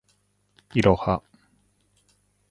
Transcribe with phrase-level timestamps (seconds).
[0.73, 1.21] いろは